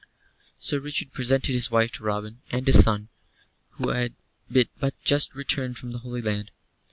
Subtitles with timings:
[0.59, 3.09] ]]Sir Richard presented his wife to Robin, and his son,
[3.73, 4.15] who had
[4.49, 6.49] but just returned from the Holy Land.